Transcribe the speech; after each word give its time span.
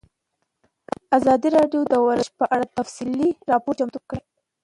ازادي 1.17 1.49
راډیو 1.57 1.81
د 1.91 1.93
ورزش 2.05 2.29
په 2.39 2.45
اړه 2.53 2.65
تفصیلي 2.77 3.29
راپور 3.51 3.73
چمتو 3.79 3.99
کړی. 4.09 4.21